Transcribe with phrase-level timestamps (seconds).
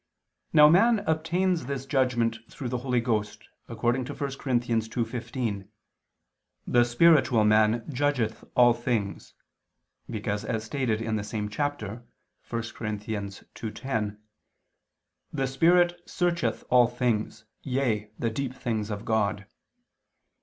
[0.51, 4.53] Now man obtains this judgment through the Holy Ghost, according to 1 Cor.
[4.53, 5.67] 2:15:
[6.65, 9.35] "The spiritual man judgeth all things,"
[10.09, 11.97] because as stated in the same chapter
[12.49, 12.87] (1 Cor.
[12.89, 14.17] 2:10),
[15.31, 19.45] "the Spirit searcheth all things, yea the deep things of God."